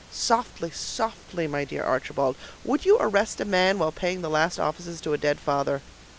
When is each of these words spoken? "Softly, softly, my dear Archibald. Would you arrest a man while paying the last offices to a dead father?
"Softly, 0.11 0.71
softly, 0.71 1.45
my 1.45 1.63
dear 1.63 1.83
Archibald. 1.83 2.35
Would 2.65 2.85
you 2.85 2.97
arrest 2.99 3.39
a 3.39 3.45
man 3.45 3.77
while 3.77 3.91
paying 3.91 4.23
the 4.23 4.31
last 4.31 4.57
offices 4.59 4.99
to 5.01 5.13
a 5.13 5.17
dead 5.19 5.39
father? 5.39 5.83